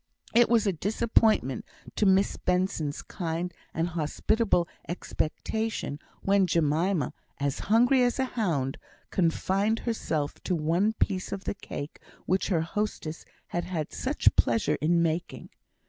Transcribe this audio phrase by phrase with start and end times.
[0.33, 1.63] It was a disappointment
[1.95, 8.79] to Miss Benson's kind and hospitable expectation when Jemima, as hungry as a hound,
[9.11, 14.79] confined herself to one piece of the cake which her hostess had had such pleasure
[14.81, 15.49] in making.